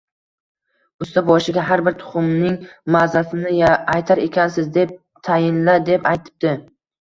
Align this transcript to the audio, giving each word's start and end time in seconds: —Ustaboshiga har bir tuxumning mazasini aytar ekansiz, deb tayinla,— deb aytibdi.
—Ustaboshiga 1.05 1.65
har 1.67 1.83
bir 1.87 1.95
tuxumning 1.99 2.55
mazasini 2.95 3.51
aytar 3.97 4.23
ekansiz, 4.25 4.71
deb 4.79 4.97
tayinla,— 5.29 5.77
deb 5.93 6.11
aytibdi. 6.15 6.57